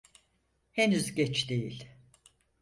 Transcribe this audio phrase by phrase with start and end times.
[0.71, 1.87] Henüz geç değil.